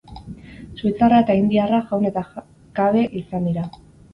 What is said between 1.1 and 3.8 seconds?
eta indiarra jaun eta kabe izan dira.